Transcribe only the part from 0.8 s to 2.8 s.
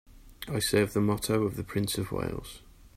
the motto of the Prince of Wales